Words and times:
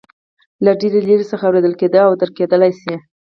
له 0.63 0.71
ډېرې 0.79 0.99
لرې 1.07 1.25
څخه 1.31 1.43
اورېدل 1.47 1.73
کېدای 1.81 2.03
او 2.07 2.13
درک 2.19 2.33
کېدلای 2.39 2.71
شي. 2.81 2.95